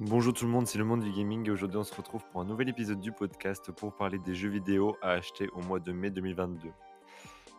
Bonjour 0.00 0.32
tout 0.34 0.44
le 0.44 0.50
monde, 0.50 0.66
c'est 0.66 0.78
le 0.78 0.84
monde 0.84 1.04
du 1.04 1.12
gaming 1.12 1.46
et 1.46 1.52
aujourd'hui 1.52 1.78
on 1.78 1.84
se 1.84 1.94
retrouve 1.94 2.24
pour 2.32 2.40
un 2.40 2.44
nouvel 2.44 2.68
épisode 2.68 2.98
du 2.98 3.12
podcast 3.12 3.70
pour 3.70 3.94
parler 3.94 4.18
des 4.18 4.34
jeux 4.34 4.48
vidéo 4.48 4.96
à 5.00 5.10
acheter 5.10 5.48
au 5.50 5.60
mois 5.60 5.78
de 5.78 5.92
mai 5.92 6.10
2022. 6.10 6.68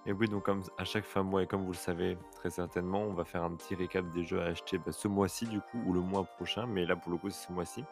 Et 0.06 0.12
oui, 0.12 0.28
donc 0.28 0.44
comme 0.44 0.62
à 0.78 0.84
chaque 0.84 1.06
fin 1.06 1.24
mois 1.24 1.44
et 1.44 1.48
comme 1.48 1.64
vous 1.64 1.72
le 1.72 1.78
savez 1.78 2.18
très 2.36 2.50
certainement, 2.50 3.04
on 3.04 3.14
va 3.14 3.24
faire 3.24 3.42
un 3.42 3.52
petit 3.56 3.74
récap 3.74 4.12
des 4.12 4.26
jeux 4.26 4.42
à 4.42 4.48
acheter 4.48 4.78
bah, 4.78 4.92
ce 4.92 5.08
mois-ci 5.08 5.48
du 5.48 5.62
coup 5.62 5.82
ou 5.86 5.94
le 5.94 6.02
mois 6.02 6.26
prochain, 6.26 6.66
mais 6.66 6.86
là 6.86 6.98
pour 6.98 7.10
le 7.10 7.18
coup 7.18 7.30
c'est 7.30 7.48
ce 7.48 7.54
mois-ci. 7.54 7.86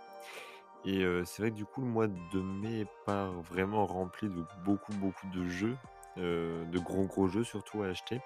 Et 0.83 1.05
euh, 1.05 1.23
c'est 1.23 1.41
vrai 1.41 1.51
que 1.51 1.55
du 1.55 1.63
coup 1.65 1.79
le 1.79 1.87
mois 1.87 2.07
de 2.07 2.41
mai 2.41 2.81
est 2.81 2.91
pas 3.05 3.29
vraiment 3.49 3.85
rempli 3.85 4.27
de 4.27 4.43
beaucoup 4.65 4.91
beaucoup 4.95 5.27
de 5.27 5.47
jeux, 5.47 5.77
euh, 6.17 6.65
de 6.65 6.79
gros 6.79 7.05
gros 7.05 7.29
jeux 7.29 7.45
surtout 7.45 7.81
à 7.83 7.87
acheter. 7.87 8.19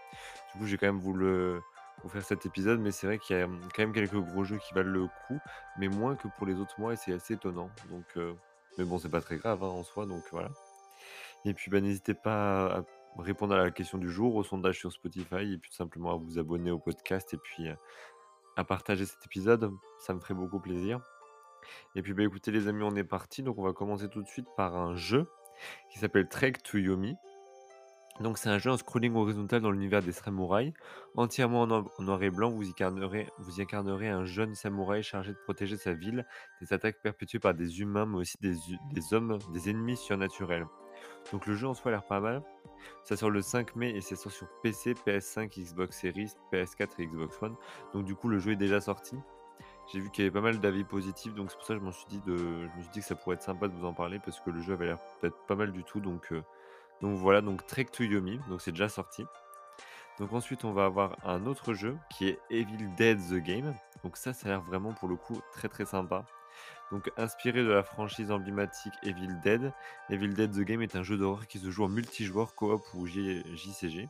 Du 0.52 0.59
coup 0.59 0.65
j'ai 0.65 0.79
quand 0.79 0.88
même 0.88 0.99
voulu 0.99 1.59
pour 2.02 2.11
faire 2.11 2.23
cet 2.23 2.45
épisode, 2.45 2.79
mais 2.79 2.91
c'est 2.91 3.07
vrai 3.07 3.20
qu'il 3.20 3.38
y 3.38 3.41
a 3.41 3.45
hum, 3.45 3.59
quand 3.75 3.84
même 3.84 3.93
quelques 3.93 4.16
gros 4.16 4.43
jeux 4.43 4.57
qui 4.57 4.73
valent 4.73 4.91
le 4.91 5.07
coup, 5.27 5.39
mais 5.77 5.88
moins 5.88 6.16
que 6.16 6.27
pour 6.27 6.45
les 6.45 6.55
autres 6.55 6.80
mois, 6.80 6.93
et 6.93 6.95
c'est 6.95 7.13
assez 7.13 7.34
étonnant. 7.34 7.70
Donc, 7.90 8.17
mais 8.77 8.85
bon, 8.85 8.99
c'est 8.99 9.09
pas 9.09 9.21
très 9.21 9.38
grave 9.38 9.63
hein, 9.63 9.67
en 9.67 9.84
soi, 9.84 10.05
donc 10.05 10.23
voilà. 10.31 10.49
Et 11.45 11.54
puis, 11.54 11.71
bah, 11.71 11.81
n'hésitez 11.81 12.13
pas 12.13 12.77
à 12.77 12.84
répondre 13.18 13.55
à 13.55 13.57
la 13.57 13.71
question 13.71 13.98
du 13.98 14.09
jour, 14.09 14.35
au 14.35 14.44
sondage 14.44 14.77
sur 14.77 14.91
Spotify, 14.91 15.54
et 15.54 15.57
puis 15.57 15.71
tout 15.71 15.76
simplement 15.76 16.13
à 16.13 16.18
vous 16.18 16.38
abonner 16.38 16.71
au 16.71 16.80
podcast, 16.80 17.34
et 17.34 17.38
puis 17.38 17.68
à 18.55 18.63
partager 18.63 19.05
cet 19.05 19.26
épisode, 19.26 19.71
ça 19.99 20.13
me 20.13 20.20
ferait 20.20 20.34
beaucoup 20.34 20.59
plaisir. 20.59 20.99
Et 21.95 22.02
puis, 22.02 22.13
bah, 22.13 22.23
écoutez 22.23 22.52
les 22.52 22.68
amis, 22.68 22.84
on 22.84 22.95
est 22.95 23.04
parti, 23.04 23.43
donc 23.43 23.57
on 23.57 23.63
va 23.63 23.73
commencer 23.73 24.09
tout 24.09 24.21
de 24.21 24.27
suite 24.27 24.48
par 24.55 24.76
un 24.76 24.95
jeu 24.95 25.27
qui 25.91 25.99
s'appelle 25.99 26.27
Trek 26.27 26.54
to 26.63 26.77
Yomi. 26.77 27.16
Donc 28.20 28.39
c'est 28.39 28.49
un 28.49 28.57
jeu 28.57 28.71
en 28.71 28.77
scrolling 28.77 29.16
horizontal 29.16 29.62
dans 29.62 29.70
l'univers 29.70 30.02
des 30.02 30.12
samouraïs. 30.12 30.73
Entièrement 31.16 31.63
en, 31.63 32.02
noir 32.02 32.23
et 32.23 32.31
blanc, 32.31 32.49
vous 32.49 32.67
incarnerez, 32.67 33.27
incarnerez 33.59 34.09
un 34.09 34.26
jeune 34.26 34.55
samouraï 34.55 35.03
chargé 35.03 35.34
de 35.34 35.38
protéger 35.38 35.77
sa 35.77 35.93
ville 35.93 36.26
des 36.62 36.73
attaques 36.73 37.02
perpétuées 37.02 37.40
par 37.40 37.53
des 37.53 37.80
humains, 37.80 38.05
mais 38.07 38.17
aussi 38.17 38.38
des, 38.41 39.13
hommes, 39.13 39.38
des 39.53 39.70
ennemis 39.70 39.98
surnaturels. 39.98 40.65
Donc 41.32 41.45
le 41.45 41.54
jeu 41.54 41.68
en 41.68 41.76
soi 41.76 41.91
a 41.91 41.95
l'air 41.95 42.05
pas 42.05 42.20
mal. 42.20 42.41
Ça 43.04 43.15
sort 43.18 43.29
le 43.29 43.41
5 43.41 43.76
mai 43.76 43.91
et 43.91 44.01
ça 44.01 44.15
sort 44.15 44.32
sur 44.32 44.48
PC, 44.63 44.95
PS5, 45.05 45.49
Xbox 45.60 45.99
Series, 45.99 46.32
PS4 46.51 46.88
et 46.99 47.05
Xbox 47.05 47.41
One. 47.41 47.55
Donc 47.93 48.05
du 48.05 48.15
coup 48.15 48.29
le 48.29 48.40
jeu 48.40 48.54
est 48.54 48.57
déjà 48.57 48.82
sorti. 48.82 49.15
J'ai 49.91 49.99
vu 49.99 50.10
qu'il 50.10 50.23
y 50.23 50.27
avait 50.27 50.34
pas 50.34 50.41
mal 50.41 50.60
d'avis 50.60 50.84
positifs, 50.84 51.34
donc 51.34 51.49
c'est 51.49 51.55
pour 51.55 51.65
ça 51.65 51.76
que 51.76 51.85
je 51.85 51.91
suis 51.91 52.07
dit 52.07 52.21
de, 52.26 52.35
je 52.35 52.77
me 52.77 52.82
suis 52.82 52.91
dit 52.91 52.99
que 52.99 53.05
ça 53.05 53.15
pourrait 53.15 53.35
être 53.35 53.41
sympa 53.41 53.68
de 53.68 53.73
vous 53.73 53.85
en 53.85 53.93
parler 53.93 54.20
parce 54.20 54.40
que 54.41 54.49
le 54.49 54.60
jeu 54.60 54.73
avait 54.73 54.88
l'air 54.88 54.99
peut-être 55.21 55.38
pas 55.48 55.55
mal 55.55 55.71
du 55.71 55.84
tout, 55.85 56.01
donc 56.01 56.32
euh, 56.34 56.43
donc 57.01 57.17
voilà, 57.17 57.41
donc 57.41 57.65
Trek 57.67 57.85
to 57.85 58.03
Yomi, 58.03 58.40
donc 58.49 58.62
c'est 58.62 58.71
déjà 58.71 58.90
sorti. 58.90 59.26
Donc 60.20 60.34
ensuite, 60.34 60.65
on 60.65 60.71
va 60.71 60.85
avoir 60.85 61.15
un 61.23 61.45
autre 61.45 61.73
jeu 61.73 61.95
qui 62.09 62.27
est 62.27 62.39
Evil 62.49 62.89
Dead 62.98 63.20
The 63.20 63.35
Game. 63.35 63.76
Donc 64.03 64.17
ça, 64.17 64.34
ça 64.34 64.47
a 64.47 64.51
l'air 64.51 64.62
vraiment 64.62 64.94
pour 64.94 65.07
le 65.07 65.16
coup 65.16 65.39
très 65.51 65.69
très 65.69 65.85
sympa. 65.85 66.25
Donc 66.91 67.12
inspiré 67.17 67.63
de 67.63 67.69
la 67.69 67.84
franchise 67.84 68.31
emblématique 68.31 68.94
Evil 69.03 69.39
Dead, 69.44 69.72
Evil 70.09 70.34
Dead 70.34 70.51
The 70.51 70.62
Game 70.62 70.81
est 70.81 70.95
un 70.95 71.03
jeu 71.03 71.17
d'horreur 71.17 71.45
qui 71.47 71.59
se 71.59 71.69
joue 71.69 71.84
en 71.84 71.89
multijoueur, 71.89 72.56
coop 72.56 72.81
ou 72.95 73.06
JCG. 73.06 74.09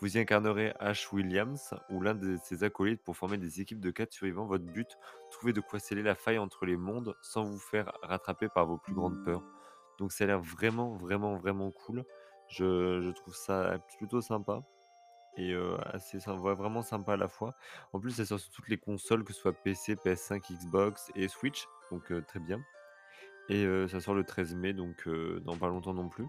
Vous 0.00 0.16
y 0.16 0.18
incarnerez 0.18 0.74
Ash 0.80 1.12
Williams 1.12 1.74
ou 1.90 2.00
l'un 2.00 2.14
de 2.14 2.36
ses 2.42 2.64
acolytes 2.64 3.02
pour 3.02 3.16
former 3.16 3.38
des 3.38 3.60
équipes 3.60 3.80
de 3.80 3.90
4 3.90 4.12
survivants. 4.12 4.46
Votre 4.46 4.64
but, 4.64 4.98
trouver 5.30 5.52
de 5.52 5.60
quoi 5.60 5.78
sceller 5.78 6.02
la 6.02 6.16
faille 6.16 6.38
entre 6.38 6.66
les 6.66 6.76
mondes 6.76 7.14
sans 7.22 7.44
vous 7.44 7.58
faire 7.58 7.92
rattraper 8.02 8.48
par 8.48 8.66
vos 8.66 8.78
plus 8.78 8.94
grandes 8.94 9.22
peurs. 9.24 9.44
Donc 9.98 10.12
ça 10.12 10.24
a 10.24 10.26
l'air 10.26 10.40
vraiment, 10.40 10.94
vraiment, 10.96 11.36
vraiment 11.36 11.70
cool. 11.70 12.04
Je, 12.48 13.10
trouve 13.12 13.34
ça 13.34 13.78
plutôt 13.96 14.20
sympa 14.20 14.62
et 15.36 15.54
assez 15.86 16.18
vraiment 16.18 16.82
sympa 16.82 17.14
à 17.14 17.16
la 17.16 17.28
fois. 17.28 17.54
En 17.92 18.00
plus, 18.00 18.12
ça 18.12 18.24
sort 18.24 18.38
sur 18.38 18.52
toutes 18.52 18.68
les 18.68 18.78
consoles, 18.78 19.24
que 19.24 19.32
ce 19.32 19.40
soit 19.40 19.52
PC, 19.52 19.96
PS5, 19.96 20.40
Xbox 20.52 21.10
et 21.16 21.28
Switch, 21.28 21.66
donc 21.90 22.12
très 22.26 22.40
bien. 22.40 22.60
Et 23.48 23.66
ça 23.88 24.00
sort 24.00 24.14
le 24.14 24.24
13 24.24 24.54
mai, 24.54 24.72
donc 24.72 25.08
dans 25.44 25.56
pas 25.56 25.68
longtemps 25.68 25.94
non 25.94 26.08
plus. 26.08 26.26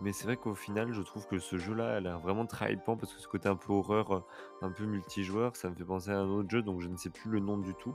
Mais 0.00 0.12
c'est 0.12 0.24
vrai 0.24 0.36
qu'au 0.36 0.54
final, 0.54 0.92
je 0.92 1.02
trouve 1.02 1.26
que 1.26 1.38
ce 1.38 1.56
jeu-là 1.58 1.96
a 1.96 2.00
l'air 2.00 2.18
vraiment 2.18 2.46
très 2.46 2.72
hypant 2.72 2.96
parce 2.96 3.14
que 3.14 3.20
ce 3.20 3.28
côté 3.28 3.48
un 3.48 3.56
peu 3.56 3.72
horreur, 3.72 4.26
un 4.60 4.70
peu 4.70 4.84
multijoueur, 4.84 5.56
ça 5.56 5.70
me 5.70 5.74
fait 5.74 5.84
penser 5.84 6.10
à 6.10 6.18
un 6.18 6.28
autre 6.28 6.50
jeu, 6.50 6.62
donc 6.62 6.80
je 6.80 6.88
ne 6.88 6.96
sais 6.96 7.10
plus 7.10 7.30
le 7.30 7.40
nom 7.40 7.58
du 7.58 7.74
tout. 7.74 7.94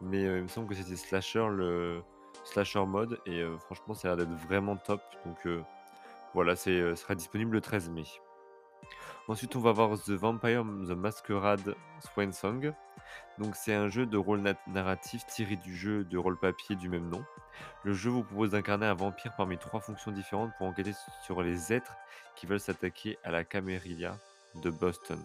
Mais 0.00 0.22
il 0.22 0.42
me 0.42 0.48
semble 0.48 0.68
que 0.68 0.74
c'était 0.74 0.96
Slasher, 0.96 1.46
le, 1.50 2.02
slasher 2.44 2.84
mode 2.86 3.20
et 3.26 3.44
franchement 3.58 3.94
ça 3.94 4.12
a 4.12 4.16
l'air 4.16 4.26
d'être 4.26 4.38
vraiment 4.46 4.76
top 4.76 5.02
donc 5.24 5.46
voilà 6.34 6.56
c'est 6.56 6.96
sera 6.96 7.14
disponible 7.14 7.52
le 7.54 7.60
13 7.60 7.90
mai. 7.90 8.04
Ensuite 9.28 9.54
on 9.56 9.60
va 9.60 9.72
voir 9.72 9.98
The 9.98 10.10
Vampire 10.10 10.62
The 10.62 10.92
Masquerade 10.92 11.74
Swan 12.00 12.32
Song. 12.32 12.72
Donc 13.38 13.56
c'est 13.56 13.74
un 13.74 13.88
jeu 13.88 14.06
de 14.06 14.16
rôle 14.16 14.42
narratif 14.68 15.26
tiré 15.26 15.56
du 15.56 15.76
jeu 15.76 16.04
de 16.04 16.18
rôle 16.18 16.38
papier 16.38 16.76
du 16.76 16.88
même 16.88 17.08
nom. 17.08 17.24
Le 17.84 17.92
jeu 17.92 18.10
vous 18.10 18.22
propose 18.22 18.50
d'incarner 18.50 18.86
un 18.86 18.94
vampire 18.94 19.34
parmi 19.36 19.58
trois 19.58 19.80
fonctions 19.80 20.10
différentes 20.10 20.52
pour 20.58 20.66
enquêter 20.66 20.92
sur 21.24 21.42
les 21.42 21.72
êtres 21.72 21.94
qui 22.36 22.46
veulent 22.46 22.60
s'attaquer 22.60 23.18
à 23.22 23.30
la 23.30 23.44
Camarilla 23.44 24.16
de 24.56 24.70
Boston. 24.70 25.20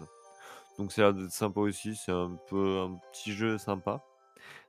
Donc 0.78 0.92
ça 0.92 1.02
a 1.02 1.04
l'air 1.04 1.14
d'être 1.14 1.32
sympa 1.32 1.60
aussi, 1.60 1.96
c'est 1.96 2.12
un 2.12 2.36
peu 2.48 2.80
un 2.80 2.98
petit 3.12 3.32
jeu 3.32 3.58
sympa. 3.58 4.04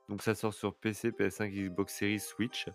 Donc 0.10 0.22
ça 0.22 0.36
sort 0.36 0.54
sur 0.54 0.74
PC, 0.74 1.12
PS5, 1.12 1.50
Xbox 1.50 1.94
Series, 1.94 2.20
Switch. 2.20 2.70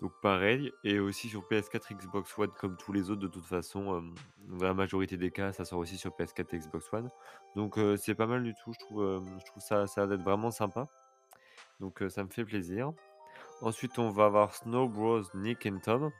Donc 0.00 0.12
pareil, 0.22 0.72
et 0.82 0.98
aussi 0.98 1.28
sur 1.28 1.42
PS4, 1.42 1.96
Xbox 1.96 2.36
One 2.36 2.50
comme 2.60 2.76
tous 2.76 2.92
les 2.92 3.10
autres 3.10 3.20
de 3.20 3.28
toute 3.28 3.46
façon. 3.46 4.02
Dans 4.48 4.66
la 4.66 4.74
majorité 4.74 5.16
des 5.16 5.30
cas, 5.30 5.52
ça 5.52 5.64
sort 5.64 5.78
aussi 5.78 5.96
sur 5.96 6.10
PS4 6.10 6.54
et 6.54 6.58
Xbox 6.58 6.92
One. 6.92 7.10
Donc 7.56 7.78
c'est 7.96 8.14
pas 8.14 8.26
mal 8.26 8.42
du 8.42 8.54
tout, 8.54 8.72
je 8.72 8.78
trouve, 8.78 9.22
ça, 9.58 9.86
ça 9.86 10.06
vraiment 10.06 10.50
sympa. 10.50 10.88
Donc 11.80 12.02
ça 12.08 12.24
me 12.24 12.28
fait 12.28 12.44
plaisir. 12.44 12.92
Ensuite, 13.60 13.98
on 13.98 14.10
va 14.10 14.26
avoir 14.26 14.54
Snow 14.54 14.88
Bros. 14.88 15.22
Nick 15.34 15.66
and 15.66 15.78
Tom. 15.78 16.10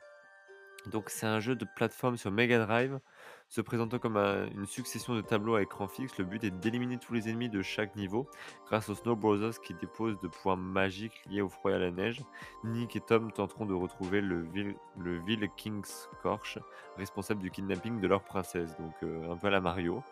Donc 0.90 1.08
c'est 1.08 1.26
un 1.26 1.40
jeu 1.40 1.54
de 1.54 1.64
plateforme 1.76 2.16
sur 2.16 2.30
Mega 2.30 2.58
Drive, 2.58 3.00
se 3.48 3.60
présentant 3.60 3.98
comme 3.98 4.16
une 4.16 4.66
succession 4.66 5.14
de 5.14 5.20
tableaux 5.20 5.54
à 5.54 5.62
écran 5.62 5.88
fixe. 5.88 6.18
Le 6.18 6.24
but 6.24 6.42
est 6.44 6.50
d'éliminer 6.50 6.98
tous 6.98 7.14
les 7.14 7.28
ennemis 7.28 7.48
de 7.48 7.62
chaque 7.62 7.94
niveau 7.96 8.28
grâce 8.66 8.88
aux 8.88 8.94
Snow 8.94 9.16
Brothers 9.16 9.60
qui 9.60 9.74
déposent 9.74 10.20
de 10.20 10.28
pouvoirs 10.28 10.56
magiques 10.56 11.24
liés 11.30 11.40
au 11.40 11.48
froid 11.48 11.70
et 11.70 11.74
à 11.74 11.78
la 11.78 11.90
neige. 11.90 12.22
Nick 12.64 12.96
et 12.96 13.00
Tom 13.00 13.32
tenteront 13.32 13.66
de 13.66 13.74
retrouver 13.74 14.20
le 14.20 14.42
Ville, 14.42 14.76
le 14.96 15.46
King's 15.56 16.08
Korch, 16.22 16.58
responsable 16.96 17.40
du 17.40 17.50
kidnapping 17.50 18.00
de 18.00 18.06
leur 18.06 18.22
princesse. 18.24 18.76
Donc 18.78 18.94
euh, 19.02 19.32
un 19.32 19.36
peu 19.36 19.46
à 19.46 19.50
la 19.50 19.60
Mario. 19.60 20.02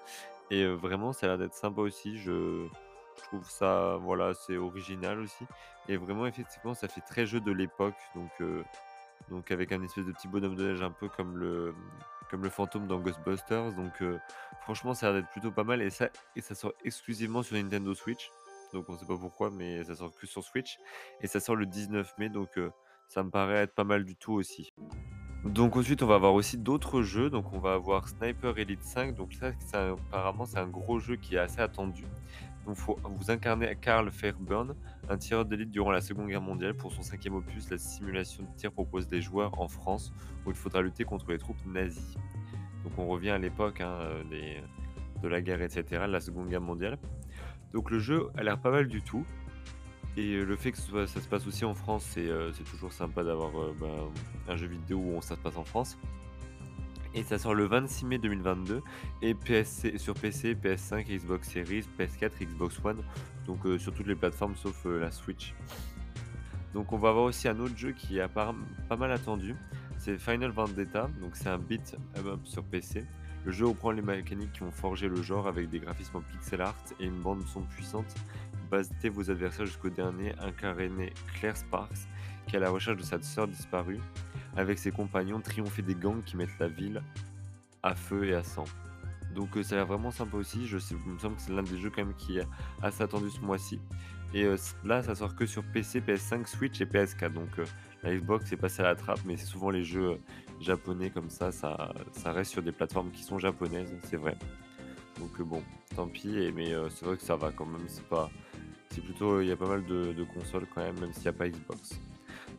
Et 0.51 0.63
euh, 0.65 0.75
vraiment, 0.75 1.13
ça 1.13 1.27
a 1.27 1.29
l'air 1.31 1.39
d'être 1.39 1.55
sympa 1.55 1.81
aussi. 1.81 2.19
Je, 2.19 2.67
trouve 3.25 3.49
ça, 3.49 3.99
voilà, 4.03 4.35
c'est 4.35 4.57
original 4.57 5.21
aussi. 5.21 5.45
Et 5.89 5.97
vraiment, 5.97 6.27
effectivement, 6.27 6.75
ça 6.75 6.89
fait 6.89 7.01
très 7.01 7.27
jeu 7.27 7.41
de 7.41 7.53
l'époque. 7.53 7.97
Donc 8.15 8.31
euh, 8.41 8.63
donc 9.29 9.51
avec 9.51 9.73
un 9.73 9.83
espèce 9.83 10.07
de 10.07 10.13
petit 10.13 10.29
bonhomme 10.29 10.57
de 10.57 10.69
neige 10.69 10.83
un 10.83 10.91
peu 10.91 11.09
comme 11.09 11.37
le, 11.37 11.75
fantôme 12.51 12.87
dans 12.87 12.99
Ghostbusters. 12.99 13.73
Donc 13.73 14.03
euh, 14.03 14.19
franchement, 14.63 14.95
ça 14.95 15.09
a 15.09 15.13
l'air 15.13 15.23
d'être 15.23 15.31
plutôt 15.31 15.51
pas 15.51 15.65
mal 15.65 15.83
et 15.83 15.91
ça, 15.91 16.09
et 16.37 16.41
ça 16.41 16.55
sort 16.55 16.73
exclusivement 16.85 17.43
sur 17.43 17.57
Nintendo 17.57 17.95
Switch. 17.95 18.31
Donc 18.73 18.89
on 18.89 18.97
sait 18.97 19.07
pas 19.07 19.17
pourquoi, 19.17 19.51
mais 19.51 19.85
ça 19.85 19.95
sort 19.95 20.15
que 20.15 20.27
sur 20.27 20.43
Switch 20.43 20.79
et 21.21 21.27
ça 21.27 21.41
sort 21.41 21.57
le 21.57 21.67
19 21.67 22.19
mai. 22.19 22.29
Donc 22.29 22.57
euh, 22.59 22.71
ça 23.09 23.23
me 23.23 23.31
paraît 23.31 23.63
être 23.63 23.75
pas 23.75 23.85
mal 23.85 24.05
du 24.05 24.17
tout 24.17 24.33
aussi. 24.33 24.73
Donc 25.45 25.77
ensuite, 25.77 26.03
on 26.05 26.07
va 26.07 26.15
avoir 26.15 26.35
aussi 26.35 26.57
d'autres 26.57 27.03
jeux. 27.03 27.29
Donc 27.29 27.53
on 27.53 27.59
va 27.59 27.75
avoir 27.75 28.09
Sniper 28.09 28.57
Elite 28.59 28.83
5. 28.83 29.15
Donc 29.15 29.35
ça, 29.35 29.53
apparemment, 29.91 30.47
c'est 30.47 30.59
un 30.59 30.69
gros 30.69 30.99
jeu 30.99 31.17
qui 31.17 31.35
est 31.35 31.39
assez 31.39 31.61
attendu. 31.61 32.05
Donc 32.67 32.77
vous 32.77 33.31
incarnez 33.31 33.75
Carl 33.81 34.11
Fairburn, 34.11 34.75
un 35.09 35.17
tireur 35.17 35.45
d'élite 35.45 35.71
durant 35.71 35.91
la 35.91 36.01
Seconde 36.01 36.29
Guerre 36.29 36.41
mondiale. 36.41 36.75
Pour 36.75 36.93
son 36.93 37.03
cinquième 37.03 37.35
opus, 37.35 37.69
la 37.71 37.79
simulation 37.79 38.45
de 38.45 38.49
tir 38.57 38.73
propose 38.73 39.09
des 39.09 39.21
joueurs 39.21 39.61
en 39.61 39.69
France 39.69 40.13
où 40.47 40.51
il 40.51 40.57
faudra 40.57 40.81
lutter 40.81 41.05
contre 41.05 41.31
les 41.33 41.39
troupes 41.39 41.65
nazies. 41.67 42.17
Donc 42.85 42.93
on 42.99 43.07
revient 43.07 43.31
à 43.31 43.39
l'époque 43.39 43.81
hein, 43.81 43.99
euh, 44.01 44.61
de 45.23 45.29
la 45.29 45.41
guerre, 45.41 45.63
etc., 45.63 46.05
la 46.09 46.21
Seconde 46.21 46.49
Guerre 46.49 46.61
mondiale. 46.61 46.99
Donc 47.73 47.91
le 47.91 47.99
jeu 47.99 48.29
a 48.37 48.43
l'air 48.43 48.61
pas 48.61 48.71
mal 48.71 48.87
du 48.87 49.03
tout. 49.03 49.25
Et 50.17 50.35
euh, 50.35 50.45
le 50.45 50.57
fait 50.57 50.73
que 50.73 50.79
ça 50.79 51.21
se 51.21 51.29
passe 51.29 51.47
aussi 51.47 51.65
en 51.65 51.75
France, 51.75 52.05
c'est 52.05 52.29
euh, 52.29 52.53
toujours 52.71 52.93
sympa 52.93 53.25
d'avoir 53.25 53.51
bah, 53.81 54.09
un 54.49 54.57
jeu 54.57 54.69
vidéo 54.69 54.99
où 54.99 55.23
ça 55.23 55.35
se 55.35 55.41
passe 55.41 55.57
en 55.57 55.65
France. 55.65 55.99
Et 57.15 57.23
ça 57.23 57.39
sort 57.39 57.55
le 57.55 57.67
26 57.67 58.07
mai 58.07 58.19
2022 58.19 58.83
et 59.21 59.35
PSC, 59.35 59.99
sur 59.99 60.15
PC, 60.15 60.55
PS5, 60.55 61.05
Xbox 61.07 61.51
Series, 61.51 61.85
PS4, 61.99 62.31
Xbox 62.41 62.79
One, 62.83 63.03
donc 63.47 63.67
euh, 63.67 63.79
sur 63.79 63.93
toutes 63.93 64.07
les 64.07 64.15
plateformes 64.15 64.57
sauf 64.57 64.87
euh, 64.87 64.99
la 64.99 65.11
Switch. 65.11 65.55
Donc 66.73 66.93
on 66.93 66.99
va 66.99 67.11
avoir 67.11 67.25
aussi 67.25 67.49
un 67.49 67.59
autre 67.61 67.77
jeu 67.77 67.93
qui 67.93 68.19
est 68.19 68.29
pas 68.29 68.55
mal 68.99 69.13
attendu, 69.13 69.55
c'est 69.99 70.19
Final 70.19 70.51
Vendetta, 70.51 71.09
donc 71.21 71.37
c'est 71.37 71.49
un 71.49 71.59
beat 71.59 71.97
up 72.17 72.41
sur 72.45 72.65
PC. 72.65 73.05
Le 73.45 73.53
jeu 73.53 73.67
reprend 73.67 73.91
les 73.91 74.03
mécaniques 74.03 74.53
qui 74.53 74.63
ont 74.63 74.71
forgé 74.71 75.09
le 75.09 75.21
genre 75.21 75.47
avec 75.47 75.69
des 75.69 75.81
graphismes 75.81 76.17
en 76.17 76.21
pixel 76.23 76.63
art 76.63 76.75
et 76.99 77.05
une 77.05 77.21
bande 77.21 77.47
son 77.47 77.61
puissante. 77.63 78.15
Battez 78.71 79.11
vos 79.11 79.31
adversaires 79.31 79.67
jusqu'au 79.67 79.91
dernier, 79.91 80.33
incarné 80.41 81.13
Claire 81.35 81.57
Sparks, 81.57 82.09
qui 82.47 82.57
est 82.57 82.59
à 82.59 82.63
la 82.63 82.71
recherche 82.71 82.97
de 82.97 83.03
sa 83.03 83.21
sœur 83.21 83.47
disparue 83.47 84.01
avec 84.57 84.79
ses 84.79 84.91
compagnons 84.91 85.41
triompher 85.41 85.83
des 85.83 85.95
gangs 85.95 86.23
qui 86.23 86.37
mettent 86.37 86.59
la 86.59 86.69
ville 86.69 87.03
à 87.83 87.95
feu 87.95 88.25
et 88.25 88.35
à 88.35 88.43
sang. 88.43 88.65
Donc 89.35 89.57
euh, 89.57 89.63
ça 89.63 89.75
a 89.75 89.79
l'air 89.79 89.87
vraiment 89.87 90.11
sympa 90.11 90.37
aussi, 90.37 90.67
je 90.67 90.79
il 90.91 91.13
me 91.13 91.19
semble 91.19 91.37
que 91.37 91.43
c'est 91.43 91.53
l'un 91.53 91.63
des 91.63 91.79
jeux 91.79 91.91
quand 91.91 92.05
même 92.05 92.15
qui 92.15 92.39
est 92.39 92.47
assez 92.83 93.03
attendu 93.03 93.31
ce 93.31 93.41
mois-ci. 93.41 93.81
Et 94.35 94.47
là, 94.83 95.03
ça 95.03 95.15
sort 95.15 95.37
que 95.37 95.45
sur 95.45 95.63
PC, 95.63 96.01
PS5, 96.01 96.47
Switch 96.47 96.81
et 96.81 96.87
PS4. 96.87 97.35
Donc 97.35 97.51
la 98.03 98.15
Xbox 98.15 98.51
est 98.51 98.57
passée 98.57 98.81
à 98.81 98.85
la 98.85 98.95
trappe, 98.95 99.21
mais 99.27 99.37
c'est 99.37 99.45
souvent 99.45 99.69
les 99.69 99.85
jeux 99.85 100.19
japonais 100.59 101.11
comme 101.11 101.29
ça, 101.29 101.53
ça, 101.53 101.93
ça 102.13 102.33
reste 102.33 102.51
sur 102.51 102.63
des 102.63 102.73
plateformes 102.73 103.11
qui 103.11 103.23
sont 103.23 103.39
japonaises, 103.39 103.95
c'est 104.05 104.17
vrai. 104.17 104.39
Donc 105.19 105.41
bon, 105.43 105.63
tant 105.95 106.07
pis, 106.09 106.51
mais 106.55 106.73
c'est 106.89 107.05
vrai 107.05 107.17
que 107.19 107.23
ça 107.23 107.37
va 107.37 107.53
quand 107.53 107.67
même, 107.67 107.85
c'est 107.89 108.09
pas... 108.09 108.31
C'est 108.89 109.03
plutôt, 109.03 109.41
il 109.43 109.49
y 109.49 109.53
a 109.53 109.57
pas 109.57 109.69
mal 109.69 109.85
de, 109.85 110.13
de 110.13 110.25
consoles 110.25 110.67
quand 110.75 110.83
même, 110.83 110.99
même 110.99 111.13
s'il 111.13 111.23
n'y 111.23 111.29
a 111.29 111.33
pas 111.33 111.49
Xbox. 111.49 112.01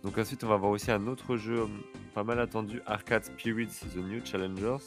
Donc 0.04 0.18
ensuite, 0.18 0.44
on 0.44 0.48
va 0.48 0.58
voir 0.58 0.72
aussi 0.72 0.92
un 0.92 1.08
autre 1.08 1.38
jeu 1.38 1.66
pas 2.14 2.26
mal 2.26 2.40
attendu, 2.40 2.82
Arcade 2.86 3.24
Spirits 3.24 3.80
The 3.94 3.98
New 3.98 4.24
Challengers. 4.26 4.84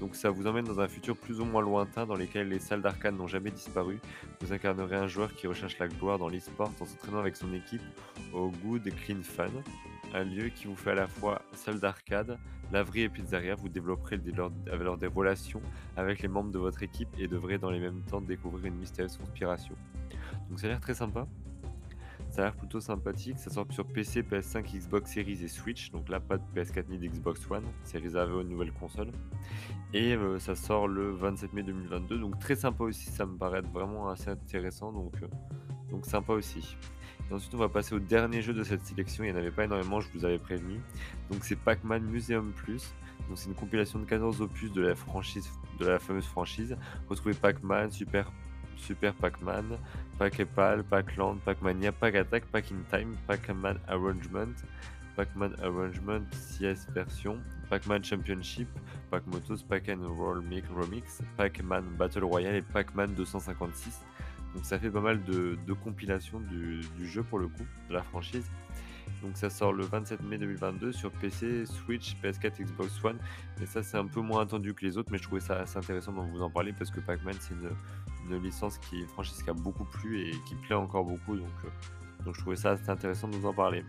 Donc 0.00 0.14
ça 0.14 0.30
vous 0.30 0.46
emmène 0.46 0.64
dans 0.64 0.80
un 0.80 0.86
futur 0.86 1.16
plus 1.16 1.40
ou 1.40 1.44
moins 1.44 1.60
lointain 1.62 2.06
dans 2.06 2.14
lequel 2.14 2.48
les 2.48 2.60
salles 2.60 2.80
d'arcade 2.80 3.16
n'ont 3.16 3.26
jamais 3.26 3.50
disparu. 3.50 4.00
Vous 4.40 4.52
incarnerez 4.52 4.96
un 4.96 5.08
joueur 5.08 5.34
qui 5.34 5.48
recherche 5.48 5.78
la 5.78 5.88
gloire 5.88 6.18
dans 6.18 6.28
l'e-sport 6.28 6.72
en 6.80 6.86
s'entraînant 6.86 7.18
avec 7.18 7.36
son 7.36 7.52
équipe 7.52 7.82
au 8.32 8.50
Good 8.64 8.88
Clean 9.04 9.22
Fun, 9.22 9.50
un 10.14 10.24
lieu 10.24 10.48
qui 10.48 10.68
vous 10.68 10.76
fait 10.76 10.92
à 10.92 10.94
la 10.94 11.08
fois 11.08 11.42
salle 11.54 11.80
d'arcade, 11.80 12.38
laverie 12.70 13.02
et 13.02 13.08
pizzeria. 13.08 13.56
Vous 13.56 13.68
développerez 13.68 14.20
alors 14.70 14.96
des 14.96 15.08
relations 15.08 15.60
avec 15.96 16.22
les 16.22 16.28
membres 16.28 16.52
de 16.52 16.58
votre 16.58 16.84
équipe 16.84 17.08
et 17.18 17.26
devrez 17.26 17.58
dans 17.58 17.70
les 17.70 17.80
mêmes 17.80 18.02
temps 18.02 18.20
découvrir 18.20 18.66
une 18.66 18.78
mystérieuse 18.78 19.16
conspiration. 19.16 19.74
Donc 20.48 20.60
ça 20.60 20.68
a 20.68 20.70
l'air 20.70 20.80
très 20.80 20.94
sympa. 20.94 21.26
Ça 22.32 22.40
a 22.40 22.44
l'air 22.46 22.56
plutôt 22.56 22.80
sympathique. 22.80 23.38
Ça 23.38 23.50
sort 23.50 23.66
sur 23.72 23.84
PC, 23.84 24.22
PS5, 24.22 24.64
Xbox 24.64 25.12
Series 25.12 25.44
et 25.44 25.48
Switch. 25.48 25.90
Donc 25.90 26.08
là, 26.08 26.18
pas 26.18 26.38
de 26.38 26.42
PS4 26.56 26.88
ni 26.88 26.96
d'Xbox 26.96 27.42
One. 27.50 27.64
C'est 27.84 27.98
réservé 27.98 28.32
aux 28.32 28.42
nouvelles 28.42 28.72
consoles. 28.72 29.12
Et 29.92 30.14
euh, 30.14 30.38
ça 30.38 30.54
sort 30.54 30.88
le 30.88 31.10
27 31.10 31.52
mai 31.52 31.62
2022. 31.62 32.18
Donc 32.18 32.38
très 32.38 32.56
sympa 32.56 32.84
aussi. 32.84 33.10
Ça 33.10 33.26
me 33.26 33.36
paraît 33.36 33.60
vraiment 33.60 34.08
assez 34.08 34.30
intéressant. 34.30 34.92
Donc, 34.92 35.12
euh, 35.22 35.26
donc 35.90 36.06
sympa 36.06 36.32
aussi. 36.32 36.78
Et 37.30 37.34
ensuite, 37.34 37.54
on 37.54 37.58
va 37.58 37.68
passer 37.68 37.94
au 37.94 38.00
dernier 38.00 38.40
jeu 38.40 38.54
de 38.54 38.64
cette 38.64 38.86
sélection. 38.86 39.24
Il 39.24 39.30
n'y 39.30 39.36
en 39.36 39.38
avait 39.38 39.50
pas 39.50 39.64
énormément, 39.64 40.00
je 40.00 40.08
vous 40.14 40.24
avais 40.24 40.38
prévenu. 40.38 40.80
Donc 41.30 41.44
c'est 41.44 41.56
Pac-Man 41.56 42.02
Museum 42.02 42.50
Plus. 42.52 42.94
Donc 43.28 43.36
c'est 43.36 43.48
une 43.48 43.54
compilation 43.54 43.98
de 43.98 44.06
14 44.06 44.40
opus 44.40 44.72
de 44.72 44.80
la 44.80 44.94
franchise, 44.94 45.50
de 45.78 45.86
la 45.86 45.98
fameuse 45.98 46.26
franchise. 46.26 46.78
Retrouvez 47.10 47.34
Pac-Man, 47.34 47.90
Super 47.90 48.32
Super 48.76 49.12
Pac-Man, 49.14 49.78
Pac-Epal, 50.18 50.82
Pac-Land, 50.84 51.38
Pac-Mania, 51.44 51.92
Pac-Attack, 51.92 52.44
Pac-In-Time, 52.46 53.16
Pac-Man 53.26 53.78
Arrangement, 53.88 54.54
Pac-Man 55.16 55.54
Arrangement 55.62 56.24
CS 56.32 56.86
version, 56.90 57.38
Pac-Man 57.68 58.02
Championship, 58.02 58.68
Pac-Motos, 59.10 59.62
Pac-Man 59.68 60.04
Roll 60.06 60.42
Remix, 60.74 61.22
Pac-Man 61.36 61.84
Battle 61.98 62.24
Royale 62.24 62.56
et 62.56 62.62
Pac-Man 62.62 63.14
256. 63.14 64.00
Donc 64.54 64.64
ça 64.64 64.78
fait 64.78 64.90
pas 64.90 65.00
mal 65.00 65.22
de, 65.24 65.56
compilations 65.82 66.40
du, 66.40 66.82
jeu 67.06 67.22
pour 67.22 67.38
le 67.38 67.48
coup, 67.48 67.66
de 67.88 67.94
la 67.94 68.02
franchise. 68.02 68.50
Donc 69.22 69.36
ça 69.36 69.50
sort 69.50 69.72
le 69.72 69.84
27 69.84 70.22
mai 70.22 70.36
2022 70.36 70.92
sur 70.92 71.12
PC, 71.12 71.64
Switch, 71.64 72.16
PS4, 72.22 72.62
Xbox 72.62 73.02
One. 73.04 73.18
Et 73.62 73.66
ça 73.66 73.82
c'est 73.82 73.96
un 73.96 74.06
peu 74.06 74.20
moins 74.20 74.42
attendu 74.42 74.74
que 74.74 74.84
les 74.84 74.98
autres, 74.98 75.10
mais 75.12 75.18
je 75.18 75.22
trouvais 75.22 75.40
ça 75.40 75.60
assez 75.60 75.78
intéressant 75.78 76.12
de 76.12 76.20
vous 76.20 76.42
en 76.42 76.50
parler 76.50 76.72
parce 76.72 76.90
que 76.90 77.00
Pac-Man 77.00 77.34
c'est 77.40 77.54
une, 77.54 78.42
licence 78.42 78.78
qui 78.78 79.04
franchise 79.04 79.44
a 79.46 79.52
beaucoup 79.52 79.84
plu 79.84 80.20
et 80.20 80.30
qui 80.46 80.54
plaît 80.54 80.74
encore 80.74 81.04
beaucoup. 81.04 81.36
Donc, 81.36 81.50
euh, 81.64 82.24
donc 82.24 82.34
je 82.34 82.40
trouvais 82.40 82.56
ça 82.56 82.72
assez 82.72 82.90
intéressant 82.90 83.28
de 83.28 83.36
vous 83.36 83.46
en 83.46 83.52
parler. 83.52 83.84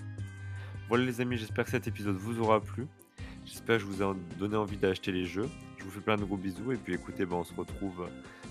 Voilà 0.89 1.06
les 1.06 1.21
amis, 1.21 1.38
j'espère 1.38 1.65
que 1.65 1.71
cet 1.71 1.88
épisode 1.88 2.15
vous 2.15 2.39
aura 2.39 2.59
plu. 2.59 2.88
J'espère 3.45 3.77
que 3.77 3.83
je 3.83 3.88
vous 3.88 4.03
ai 4.03 4.13
donné 4.38 4.56
envie 4.56 4.77
d'acheter 4.77 5.12
les 5.12 5.25
jeux. 5.25 5.50
Je 5.77 5.83
vous 5.83 5.91
fais 5.91 6.01
plein 6.01 6.15
de 6.15 6.24
gros 6.24 6.38
bisous 6.38 6.71
et 6.71 6.77
puis 6.77 6.94
écoutez, 6.94 7.25
ben, 7.25 7.38
on 7.38 7.44
se 7.44 7.53
retrouve 7.53 8.07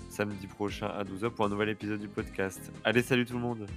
samedi 0.09 0.47
prochain 0.47 0.87
à 0.87 1.03
12h 1.03 1.31
pour 1.31 1.45
un 1.45 1.49
nouvel 1.49 1.69
épisode 1.69 1.99
du 1.99 2.07
podcast. 2.07 2.71
Allez, 2.83 3.01
salut 3.01 3.25
tout 3.25 3.33
le 3.33 3.39
monde 3.39 3.67